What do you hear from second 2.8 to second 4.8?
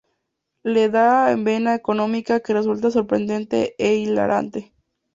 sorprendente e hilarante.